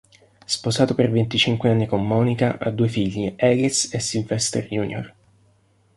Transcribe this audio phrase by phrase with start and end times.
[0.45, 5.13] Sposato per venticinque anni con Monika, ha due figli Alice e Sylvester Jr.